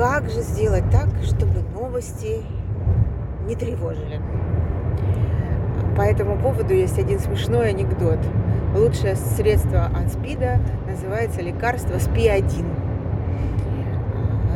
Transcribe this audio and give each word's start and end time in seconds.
как 0.00 0.30
же 0.30 0.40
сделать 0.40 0.84
так, 0.90 1.08
чтобы 1.22 1.60
новости 1.74 2.40
не 3.46 3.54
тревожили? 3.54 4.18
По 5.94 6.00
этому 6.00 6.38
поводу 6.38 6.72
есть 6.72 6.98
один 6.98 7.18
смешной 7.18 7.68
анекдот. 7.68 8.18
Лучшее 8.74 9.14
средство 9.14 9.90
от 9.94 10.10
СПИДа 10.10 10.58
называется 10.88 11.42
лекарство 11.42 11.98
СПИ-1. 11.98 12.64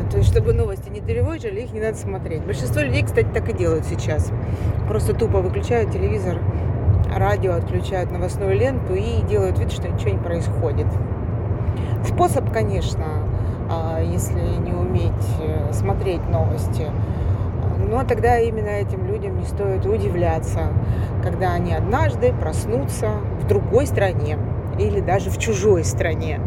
То 0.09 0.17
есть, 0.17 0.31
чтобы 0.31 0.53
новости 0.53 0.89
не 0.89 0.99
тревожили, 0.99 1.61
их 1.61 1.73
не 1.73 1.79
надо 1.79 1.95
смотреть. 1.95 2.43
Большинство 2.43 2.81
людей, 2.81 3.03
кстати, 3.03 3.27
так 3.31 3.47
и 3.47 3.53
делают 3.53 3.85
сейчас. 3.85 4.31
Просто 4.87 5.13
тупо 5.13 5.41
выключают 5.41 5.91
телевизор, 5.91 6.39
радио, 7.15 7.53
отключают 7.53 8.11
новостную 8.11 8.57
ленту 8.57 8.95
и 8.95 9.21
делают 9.29 9.59
вид, 9.59 9.71
что 9.71 9.87
ничего 9.89 10.09
не 10.09 10.17
происходит. 10.17 10.87
Способ, 12.03 12.51
конечно, 12.51 13.03
а, 13.03 13.24
если 14.05 14.39
не 14.57 14.71
уметь 14.73 15.11
э, 15.39 15.71
смотреть 15.73 16.27
новости. 16.29 16.87
Но 17.77 18.03
тогда 18.03 18.39
именно 18.39 18.69
этим 18.69 19.05
людям 19.05 19.37
не 19.37 19.45
стоит 19.45 19.85
удивляться, 19.85 20.69
когда 21.21 21.53
они 21.53 21.73
однажды 21.73 22.33
проснутся 22.33 23.09
в 23.41 23.47
другой 23.47 23.85
стране 23.85 24.37
или 24.79 24.99
даже 24.99 25.29
в 25.29 25.37
чужой 25.37 25.83
стране 25.83 26.39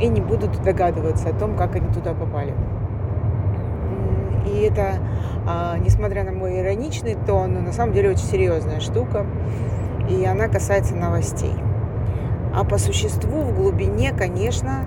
и 0.00 0.08
не 0.08 0.20
будут 0.20 0.62
догадываться 0.62 1.30
о 1.30 1.32
том, 1.32 1.56
как 1.56 1.74
они 1.76 1.92
туда 1.92 2.12
попали. 2.12 2.54
И 4.46 4.60
это, 4.60 4.98
а, 5.46 5.78
несмотря 5.78 6.24
на 6.24 6.32
мой 6.32 6.60
ироничный 6.60 7.16
тон, 7.26 7.64
на 7.64 7.72
самом 7.72 7.92
деле 7.92 8.10
очень 8.10 8.24
серьезная 8.24 8.80
штука, 8.80 9.26
и 10.08 10.24
она 10.24 10.48
касается 10.48 10.94
новостей. 10.94 11.54
А 12.54 12.64
по 12.64 12.78
существу, 12.78 13.42
в 13.42 13.54
глубине, 13.54 14.12
конечно, 14.16 14.84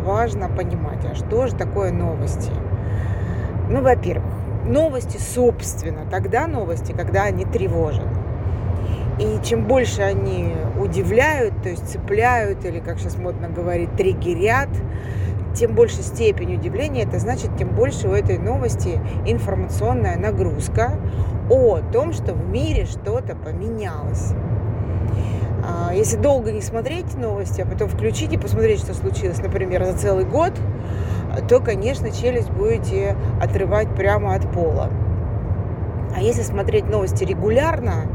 важно 0.00 0.48
понимать, 0.48 1.04
а 1.04 1.14
что 1.14 1.46
же 1.46 1.54
такое 1.54 1.92
новости. 1.92 2.50
Ну, 3.68 3.82
во-первых, 3.82 4.32
новости, 4.64 5.18
собственно, 5.18 6.06
тогда 6.10 6.46
новости, 6.46 6.92
когда 6.92 7.24
они 7.24 7.44
тревожат. 7.44 8.08
И 9.18 9.38
чем 9.44 9.66
больше 9.66 10.02
они 10.02 10.54
удивляют, 10.80 11.62
то 11.62 11.68
есть 11.68 11.88
цепляют, 11.88 12.64
или, 12.64 12.80
как 12.80 12.98
сейчас 12.98 13.16
модно 13.16 13.48
говорить, 13.48 13.94
триггерят, 13.94 14.70
тем 15.54 15.74
больше 15.74 16.02
степень 16.02 16.54
удивления, 16.54 17.02
это 17.02 17.18
значит, 17.18 17.56
тем 17.56 17.68
больше 17.68 18.08
у 18.08 18.12
этой 18.12 18.38
новости 18.38 19.00
информационная 19.26 20.16
нагрузка 20.16 20.98
о 21.50 21.80
том, 21.92 22.12
что 22.12 22.32
в 22.32 22.48
мире 22.48 22.86
что-то 22.86 23.34
поменялось. 23.34 24.32
А, 25.62 25.92
если 25.94 26.16
долго 26.16 26.52
не 26.52 26.62
смотреть 26.62 27.16
новости, 27.16 27.60
а 27.60 27.66
потом 27.66 27.88
включить 27.88 28.32
и 28.32 28.38
посмотреть, 28.38 28.80
что 28.80 28.94
случилось, 28.94 29.38
например, 29.38 29.84
за 29.84 29.96
целый 29.96 30.24
год, 30.24 30.52
то, 31.48 31.60
конечно, 31.60 32.10
челюсть 32.10 32.50
будете 32.50 33.16
отрывать 33.40 33.94
прямо 33.94 34.34
от 34.34 34.50
пола. 34.50 34.90
А 36.16 36.20
если 36.20 36.42
смотреть 36.42 36.88
новости 36.88 37.24
регулярно, 37.24 38.06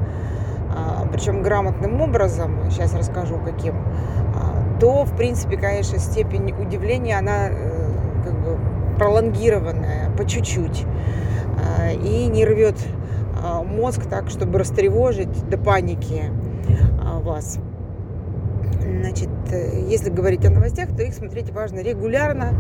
а, 0.75 1.07
причем 1.11 1.41
грамотным 1.41 2.01
образом, 2.01 2.69
сейчас 2.69 2.93
расскажу 2.93 3.39
каким, 3.43 3.75
а, 4.35 4.79
то, 4.79 5.05
в 5.05 5.15
принципе, 5.15 5.57
конечно, 5.57 5.97
степень 5.99 6.53
удивления, 6.59 7.17
она 7.17 7.47
э, 7.49 7.89
как 8.25 8.33
бы 8.33 8.57
пролонгированная, 8.97 10.09
по 10.17 10.25
чуть-чуть, 10.25 10.85
и 12.01 12.27
не 12.27 12.45
рвет 12.45 12.77
мозг 13.65 14.05
так, 14.09 14.29
чтобы 14.29 14.59
растревожить 14.59 15.49
до 15.49 15.57
паники 15.57 16.31
вас. 17.25 17.57
Значит, 18.79 19.29
э, 19.51 19.85
если 19.89 20.09
говорить 20.09 20.45
о 20.45 20.51
новостях, 20.51 20.95
то 20.95 21.03
их 21.03 21.13
смотреть 21.13 21.51
важно 21.51 21.79
регулярно. 21.79 22.53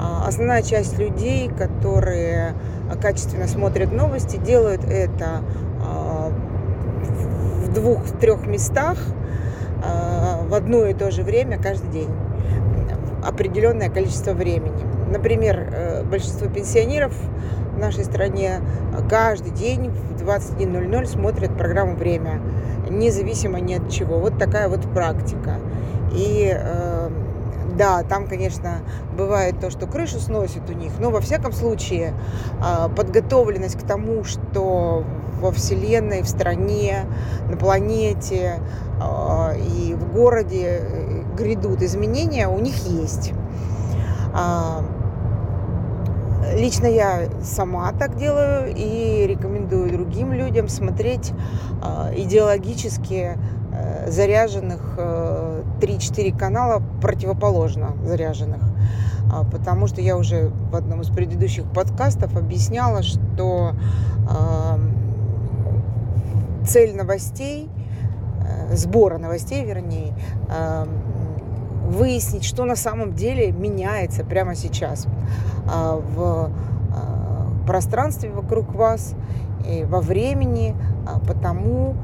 А, 0.00 0.26
основная 0.26 0.62
часть 0.62 0.98
людей, 0.98 1.48
которые 1.48 2.54
качественно 3.02 3.46
смотрят 3.46 3.92
новости, 3.92 4.36
делают 4.36 4.84
это 4.84 5.42
а, 5.82 6.32
в 7.62 7.72
двух-трех 7.72 8.46
местах 8.46 8.96
а, 9.84 10.42
в 10.48 10.54
одно 10.54 10.86
и 10.86 10.94
то 10.94 11.10
же 11.10 11.22
время 11.22 11.58
каждый 11.60 11.90
день. 11.90 12.10
Определенное 13.24 13.90
количество 13.90 14.32
времени. 14.32 14.86
Например, 15.10 15.68
э, 15.72 16.04
большинство 16.04 16.48
пенсионеров 16.48 17.12
в 17.74 17.78
нашей 17.78 18.04
стране 18.04 18.60
каждый 19.10 19.50
день 19.50 19.90
в 19.90 20.22
21.00 20.22 21.06
смотрят 21.06 21.56
программу 21.56 21.96
«Время» 21.96 22.40
независимо 22.88 23.60
ни 23.60 23.74
от 23.74 23.90
чего. 23.90 24.18
Вот 24.18 24.38
такая 24.38 24.68
вот 24.68 24.82
практика. 24.92 25.56
И 26.12 26.52
э, 26.54 27.10
да, 27.76 28.02
там, 28.02 28.26
конечно, 28.26 28.78
бывает 29.16 29.60
то, 29.60 29.70
что 29.70 29.86
крышу 29.86 30.18
сносит 30.18 30.68
у 30.68 30.72
них, 30.72 30.92
но 30.98 31.10
во 31.10 31.20
всяком 31.20 31.52
случае 31.52 32.12
э, 32.60 32.88
подготовленность 32.94 33.78
к 33.78 33.86
тому, 33.86 34.24
что 34.24 35.04
во 35.40 35.52
Вселенной, 35.52 36.22
в 36.22 36.28
стране, 36.28 37.06
на 37.48 37.56
планете 37.56 38.60
э, 39.00 39.60
и 39.60 39.94
в 39.94 40.12
городе 40.12 40.80
э, 40.80 41.22
грядут 41.36 41.82
изменения, 41.82 42.48
у 42.48 42.58
них 42.58 42.76
есть. 42.86 43.32
А, 44.34 44.84
Лично 46.58 46.86
я 46.86 47.28
сама 47.40 47.92
так 47.92 48.16
делаю 48.16 48.74
и 48.74 49.24
рекомендую 49.28 49.92
другим 49.92 50.32
людям 50.32 50.68
смотреть 50.68 51.30
э, 51.30 52.14
идеологически 52.16 53.38
э, 53.72 54.10
заряженных 54.10 54.96
э, 54.98 55.62
3-4 55.80 56.36
канала 56.36 56.82
противоположно 57.00 57.92
заряженных. 58.04 58.60
А, 59.32 59.44
потому 59.44 59.86
что 59.86 60.00
я 60.00 60.16
уже 60.16 60.50
в 60.72 60.74
одном 60.74 61.02
из 61.02 61.10
предыдущих 61.10 61.64
подкастов 61.72 62.36
объясняла, 62.36 63.04
что 63.04 63.74
э, 64.28 64.78
цель 66.66 66.96
новостей, 66.96 67.68
э, 68.40 68.74
сбора 68.74 69.18
новостей, 69.18 69.64
вернее, 69.64 70.12
э, 70.48 70.86
выяснить, 71.88 72.44
что 72.44 72.64
на 72.64 72.76
самом 72.76 73.14
деле 73.14 73.50
меняется 73.50 74.24
прямо 74.24 74.54
сейчас 74.54 75.06
а, 75.66 75.96
в 75.96 76.50
а, 76.94 77.66
пространстве 77.66 78.30
вокруг 78.30 78.74
вас, 78.74 79.14
и 79.66 79.84
во 79.84 80.00
времени, 80.00 80.76
а, 81.06 81.18
потому 81.18 81.94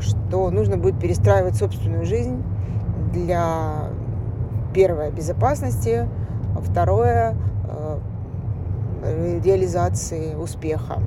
что 0.00 0.50
нужно 0.50 0.76
будет 0.76 0.98
перестраивать 0.98 1.56
собственную 1.56 2.04
жизнь 2.04 2.42
для 3.12 3.90
первое 4.74 5.10
безопасности, 5.10 6.08
второе 6.60 7.36
реализации 9.02 10.34
успеха. 10.34 11.00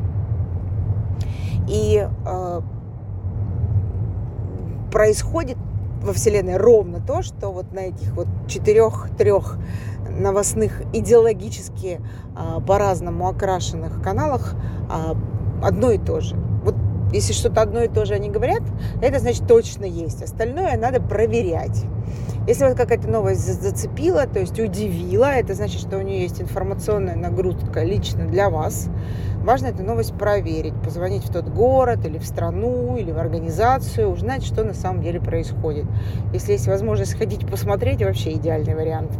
И 1.67 2.07
происходит 4.91 5.57
во 6.01 6.13
Вселенной 6.13 6.57
ровно 6.57 6.99
то, 6.99 7.21
что 7.21 7.51
вот 7.51 7.73
на 7.73 7.79
этих 7.79 8.13
вот 8.13 8.27
четырех-трех 8.47 9.57
новостных 10.09 10.81
идеологически 10.93 12.01
а, 12.35 12.59
по-разному 12.59 13.27
окрашенных 13.27 14.01
каналах 14.01 14.55
а, 14.89 15.15
одно 15.63 15.91
и 15.91 15.97
то 15.97 16.21
же. 16.21 16.35
Если 17.13 17.33
что-то 17.33 17.61
одно 17.61 17.81
и 17.81 17.87
то 17.87 18.05
же 18.05 18.13
они 18.13 18.29
говорят, 18.29 18.61
это 19.01 19.19
значит 19.19 19.47
точно 19.47 19.85
есть. 19.85 20.21
Остальное 20.21 20.77
надо 20.77 21.01
проверять. 21.01 21.85
Если 22.47 22.65
вот 22.65 22.77
какая-то 22.77 23.09
новость 23.09 23.61
зацепила, 23.61 24.25
то 24.25 24.39
есть 24.39 24.57
удивила, 24.59 25.25
это 25.25 25.53
значит, 25.53 25.81
что 25.81 25.97
у 25.97 26.01
нее 26.01 26.21
есть 26.21 26.41
информационная 26.41 27.15
нагрузка 27.15 27.83
лично 27.83 28.25
для 28.25 28.49
вас. 28.49 28.87
Важно 29.43 29.67
эту 29.67 29.83
новость 29.83 30.13
проверить, 30.13 30.73
позвонить 30.81 31.25
в 31.25 31.31
тот 31.31 31.49
город 31.49 32.05
или 32.05 32.17
в 32.17 32.25
страну, 32.25 32.95
или 32.97 33.11
в 33.11 33.17
организацию, 33.17 34.09
узнать, 34.09 34.45
что 34.45 34.63
на 34.63 34.73
самом 34.73 35.01
деле 35.01 35.19
происходит. 35.19 35.85
Если 36.33 36.53
есть 36.53 36.67
возможность 36.67 37.11
сходить 37.11 37.45
посмотреть, 37.49 38.01
вообще 38.01 38.33
идеальный 38.33 38.75
вариант. 38.75 39.11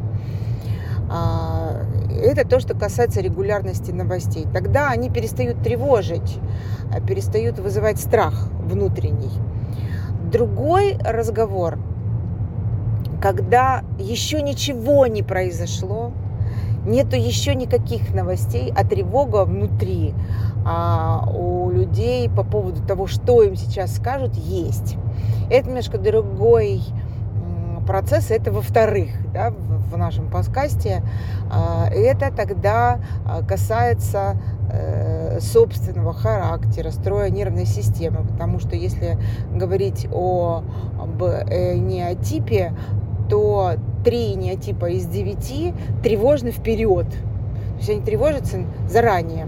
Это 2.17 2.47
то, 2.47 2.59
что 2.59 2.75
касается 2.75 3.21
регулярности 3.21 3.91
новостей. 3.91 4.45
Тогда 4.53 4.89
они 4.89 5.09
перестают 5.09 5.61
тревожить, 5.61 6.39
а 6.91 6.99
перестают 6.99 7.59
вызывать 7.59 7.99
страх 7.99 8.49
внутренний. 8.61 9.31
Другой 10.31 10.97
разговор, 11.03 11.77
когда 13.21 13.83
еще 13.99 14.41
ничего 14.41 15.05
не 15.07 15.23
произошло, 15.23 16.11
нету 16.85 17.15
еще 17.15 17.55
никаких 17.55 18.13
новостей, 18.13 18.73
а 18.75 18.85
тревога 18.85 19.45
внутри 19.45 20.13
а 20.69 21.25
у 21.33 21.69
людей 21.71 22.29
по 22.29 22.43
поводу 22.43 22.85
того, 22.85 23.07
что 23.07 23.41
им 23.41 23.55
сейчас 23.55 23.95
скажут, 23.95 24.35
есть. 24.35 24.97
Это 25.49 25.69
немножко 25.69 25.97
другой 25.97 26.81
процесс, 27.87 28.29
это 28.29 28.51
во-вторых, 28.51 29.09
да, 29.33 29.51
в 29.51 29.97
нашем 29.97 30.29
подкасте. 30.29 31.01
А, 31.49 31.87
это 31.89 32.31
тогда 32.35 32.99
а, 33.25 33.41
касается 33.41 34.37
э, 34.69 35.39
собственного 35.39 36.13
характера, 36.13 36.91
строя 36.91 37.29
нервной 37.29 37.65
системы, 37.65 38.25
потому 38.27 38.59
что 38.59 38.75
если 38.75 39.17
говорить 39.53 40.07
о, 40.11 40.63
об 41.01 41.23
э, 41.23 41.77
неотипе, 41.77 42.73
то 43.29 43.73
три 44.03 44.35
неотипа 44.35 44.85
из 44.87 45.05
девяти 45.05 45.73
тревожны 46.03 46.51
вперед. 46.51 47.07
То 47.09 47.77
есть 47.77 47.89
они 47.89 48.01
тревожатся 48.01 48.59
заранее 48.89 49.47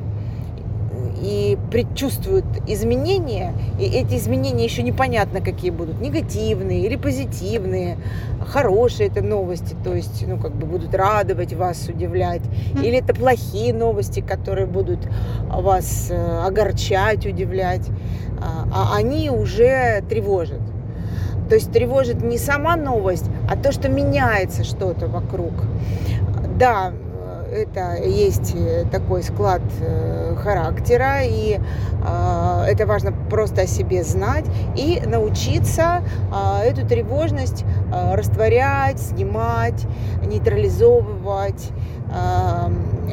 и 1.21 1.57
предчувствуют 1.71 2.45
изменения, 2.67 3.53
и 3.79 3.83
эти 3.83 4.15
изменения 4.15 4.63
еще 4.63 4.83
непонятно 4.83 5.41
какие 5.41 5.71
будут, 5.71 5.99
негативные 6.01 6.85
или 6.85 6.95
позитивные, 6.95 7.97
хорошие 8.45 9.09
это 9.09 9.21
новости, 9.21 9.75
то 9.83 9.93
есть, 9.93 10.25
ну, 10.27 10.37
как 10.37 10.55
бы 10.55 10.65
будут 10.65 10.93
радовать 10.93 11.53
вас, 11.53 11.87
удивлять, 11.87 12.41
или 12.75 12.97
это 12.97 13.13
плохие 13.13 13.73
новости, 13.73 14.21
которые 14.21 14.67
будут 14.67 14.99
вас 15.47 16.07
э, 16.09 16.41
огорчать, 16.45 17.25
удивлять, 17.25 17.87
а, 18.41 18.67
а 18.71 18.97
они 18.97 19.29
уже 19.29 20.03
тревожат. 20.09 20.61
То 21.49 21.55
есть 21.55 21.71
тревожит 21.71 22.21
не 22.21 22.37
сама 22.37 22.75
новость, 22.75 23.25
а 23.49 23.55
то, 23.55 23.71
что 23.71 23.89
меняется 23.89 24.63
что-то 24.63 25.07
вокруг. 25.07 25.53
Да, 26.59 26.93
это 27.51 28.03
есть 28.03 28.53
э, 28.55 28.85
такой 28.91 29.23
склад 29.23 29.61
э, 29.81 30.35
характера, 30.37 31.23
и 31.23 31.59
э, 31.59 32.63
это 32.67 32.85
важно 32.85 33.11
просто 33.29 33.61
о 33.61 33.67
себе 33.67 34.03
знать 34.03 34.45
и 34.75 35.01
научиться 35.05 36.01
эту 36.63 36.85
тревожность 36.85 37.65
растворять, 37.91 38.99
снимать, 38.99 39.85
нейтрализовывать 40.25 41.71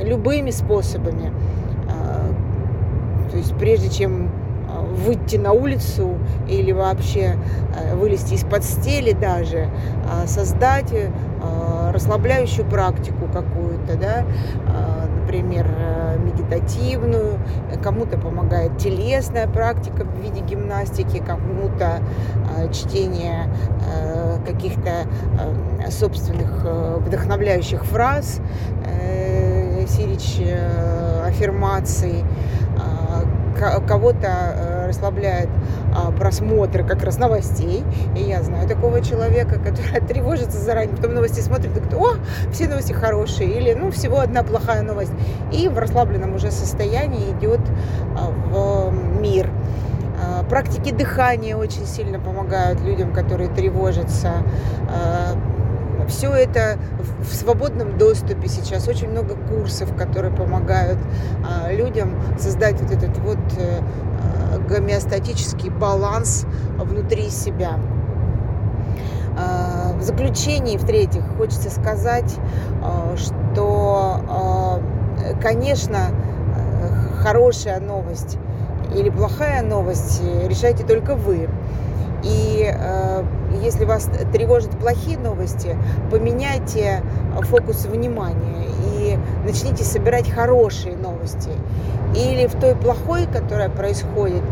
любыми 0.03 0.51
способами. 0.51 1.33
То 3.31 3.37
есть 3.37 3.57
прежде 3.57 3.89
чем 3.91 4.31
выйти 5.05 5.37
на 5.37 5.53
улицу 5.53 6.19
или 6.49 6.73
вообще 6.73 7.37
вылезти 7.95 8.35
из 8.35 8.45
постели 8.45 9.13
даже, 9.13 9.69
создать 10.27 10.93
расслабляющую 11.97 12.69
практику 12.69 13.27
какую-то, 13.33 13.97
да, 13.97 14.25
а, 14.69 15.09
например, 15.21 15.67
э, 15.67 16.19
медитативную, 16.19 17.39
кому-то 17.83 18.19
помогает 18.19 18.77
телесная 18.77 19.49
практика 19.49 20.05
в 20.05 20.21
виде 20.21 20.41
гимнастики, 20.41 21.23
кому-то 21.27 22.01
а, 22.55 22.69
чтение 22.69 23.49
э, 23.91 24.39
каких-то 24.47 25.07
э, 25.81 25.91
собственных 25.91 26.65
вдохновляющих 27.01 27.85
фраз, 27.85 28.41
сирич 29.89 30.41
аффирмаций, 31.25 32.25
а, 32.77 33.23
кого-то 33.87 34.29
расслабляет 34.87 35.49
а, 35.95 36.11
просмотр 36.13 36.85
как 36.85 37.03
раз 37.03 37.19
новостей. 37.19 37.85
И 38.17 38.21
я 38.21 38.43
знаю 38.43 38.69
такого 38.69 39.01
человека, 39.01 39.59
который 39.59 40.01
тревожится 40.07 40.59
заранее, 40.59 40.97
потом 40.97 41.15
новости 41.15 41.41
смотрит 41.41 41.77
и 41.77 41.81
говорит, 41.81 41.95
о, 41.95 42.53
все 42.53 42.69
новости 42.69 42.93
хорошие, 42.93 43.51
или 43.51 43.75
ну 43.75 43.91
всего 43.91 44.21
одна 44.21 44.43
плохая 44.43 44.83
новость. 44.83 45.13
И 45.53 45.69
в 45.69 45.79
расслабленном 45.79 46.35
уже 46.35 46.51
состоянии 46.51 47.33
идет 47.39 47.61
а, 48.17 48.31
в 48.31 49.21
мир. 49.21 49.51
А, 50.23 50.45
практики 50.45 50.93
дыхания 50.93 51.57
очень 51.57 51.87
сильно 51.87 52.19
помогают 52.19 52.81
людям, 52.81 53.13
которые 53.13 53.49
тревожатся 53.51 54.43
все 56.09 56.33
это 56.33 56.79
в 57.21 57.35
свободном 57.35 57.99
доступе 57.99 58.49
сейчас. 58.49 58.89
Очень 58.89 59.11
много 59.11 59.35
курсов, 59.35 59.95
которые 59.97 60.35
помогают 60.35 60.99
людям 61.71 62.15
создать 62.39 62.81
вот 62.81 62.91
этот 62.91 63.17
вот 63.19 63.39
э, 63.59 63.81
гомеостатический 64.69 65.71
баланс 65.71 66.47
внутри 66.79 67.31
себя. 67.31 67.79
А, 69.39 69.93
в 69.99 70.03
заключении, 70.03 70.79
в-третьих, 70.79 71.23
хочется 71.37 71.71
сказать, 71.71 72.37
а, 72.83 73.17
что, 73.17 74.21
а, 74.29 74.81
конечно, 75.43 76.11
хорошая 77.23 77.81
новость 77.81 78.39
или 78.95 79.11
плохая 79.11 79.63
новость 79.63 80.23
решайте 80.47 80.85
только 80.85 81.15
вы. 81.15 81.49
И 82.23 82.71
э, 82.73 83.25
если 83.63 83.85
вас 83.85 84.09
тревожат 84.33 84.71
плохие 84.79 85.19
новости, 85.19 85.77
поменяйте 86.11 87.03
фокус 87.43 87.87
внимания 87.87 88.67
и 88.95 89.19
начните 89.45 89.85
собирать 89.85 90.31
хорошие 90.31 90.97
новости. 90.97 91.51
Или 92.15 92.47
в 92.47 92.55
той 92.55 92.75
плохой, 92.75 93.27
которая 93.27 93.69
происходит, 93.69 94.43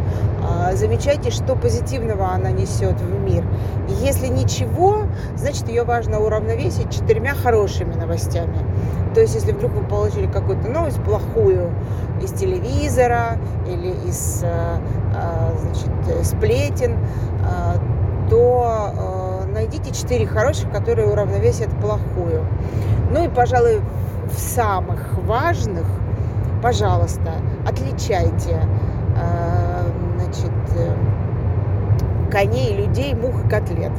э, 0.71 0.77
замечайте, 0.77 1.31
что 1.31 1.57
позитивного 1.57 2.31
она 2.33 2.51
несет 2.51 3.01
в 3.01 3.21
мир. 3.21 3.45
Если 4.01 4.27
ничего, 4.27 5.07
значит 5.37 5.69
ее 5.69 5.85
важно 5.85 6.21
уравновесить 6.21 6.91
четырьмя 6.91 7.35
хорошими 7.35 7.95
новостями. 7.95 8.59
То 9.15 9.21
есть, 9.21 9.35
если 9.35 9.53
вдруг 9.53 9.73
вы 9.73 9.85
получили 9.85 10.27
какую-то 10.27 10.69
новость 10.69 11.01
плохую 11.05 11.71
из 12.21 12.33
телевизора 12.33 13.39
или 13.67 13.95
из 14.09 14.43
э, 14.43 14.79
э, 15.15 15.53
значит, 15.61 16.27
сплетен, 16.27 16.93
э, 16.93 16.97
то 18.31 19.45
найдите 19.53 19.93
четыре 19.93 20.27
хороших, 20.27 20.71
которые 20.71 21.09
уравновесят 21.09 21.69
плохую. 21.81 22.45
Ну 23.11 23.25
и, 23.25 23.29
пожалуй, 23.29 23.81
в 24.27 24.39
самых 24.39 25.19
важных, 25.19 25.87
пожалуйста, 26.63 27.35
отличайте 27.69 28.61
значит, 30.17 30.51
коней, 32.31 32.77
людей, 32.77 33.15
мух 33.15 33.45
и 33.45 33.49
котлет 33.49 33.93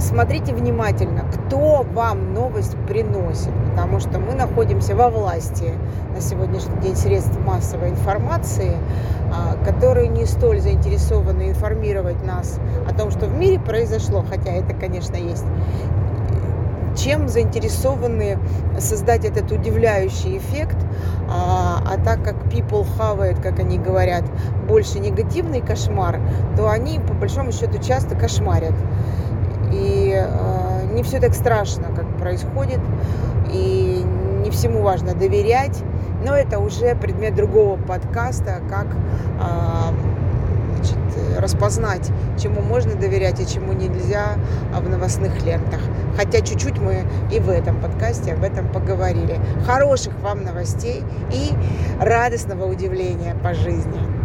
смотрите 0.00 0.54
внимательно, 0.54 1.24
кто 1.32 1.84
вам 1.92 2.34
новость 2.34 2.76
приносит, 2.88 3.52
потому 3.70 4.00
что 4.00 4.18
мы 4.18 4.34
находимся 4.34 4.94
во 4.94 5.08
власти. 5.08 5.72
На 6.14 6.20
сегодняшний 6.20 6.76
день 6.80 6.96
средств 6.96 7.38
массовой 7.46 7.90
информации, 7.90 8.76
а, 9.32 9.56
которые 9.64 10.08
не 10.08 10.26
столь 10.26 10.60
заинтересованы 10.60 11.50
информировать 11.50 12.22
нас 12.24 12.58
о 12.88 12.92
том, 12.92 13.10
что 13.10 13.26
в 13.26 13.34
мире 13.34 13.60
произошло, 13.60 14.24
хотя 14.28 14.50
это, 14.50 14.74
конечно, 14.74 15.16
есть. 15.16 15.44
Чем 16.96 17.28
заинтересованы 17.28 18.38
создать 18.78 19.24
этот 19.24 19.52
удивляющий 19.52 20.38
эффект, 20.38 20.76
а, 21.28 21.80
а 21.86 21.96
так 22.04 22.24
как 22.24 22.34
people 22.52 22.84
have 22.98 23.40
как 23.40 23.60
они 23.60 23.78
говорят, 23.78 24.24
больше 24.68 24.98
негативный 24.98 25.60
кошмар, 25.60 26.20
то 26.56 26.68
они 26.68 26.98
по 26.98 27.14
большому 27.14 27.52
счету 27.52 27.78
часто 27.78 28.16
кошмарят. 28.16 28.74
И 29.72 30.12
э, 30.12 30.49
не 30.90 31.02
все 31.02 31.20
так 31.20 31.34
страшно, 31.34 31.88
как 31.94 32.06
происходит, 32.18 32.80
и 33.52 34.04
не 34.42 34.50
всему 34.50 34.82
важно 34.82 35.14
доверять. 35.14 35.82
Но 36.24 36.34
это 36.34 36.58
уже 36.58 36.94
предмет 36.96 37.34
другого 37.34 37.76
подкаста, 37.76 38.60
как 38.68 38.86
э, 38.86 40.10
значит, 40.76 40.98
распознать, 41.38 42.10
чему 42.38 42.60
можно 42.60 42.94
доверять 42.94 43.40
и 43.40 43.46
чему 43.46 43.72
нельзя 43.72 44.36
в 44.74 44.88
новостных 44.88 45.44
лентах. 45.44 45.80
Хотя 46.16 46.40
чуть-чуть 46.40 46.78
мы 46.78 47.04
и 47.32 47.40
в 47.40 47.48
этом 47.48 47.80
подкасте 47.80 48.34
об 48.34 48.42
этом 48.42 48.68
поговорили. 48.68 49.38
Хороших 49.64 50.12
вам 50.20 50.44
новостей 50.44 51.02
и 51.32 51.52
радостного 51.98 52.64
удивления 52.64 53.34
по 53.42 53.54
жизни. 53.54 54.19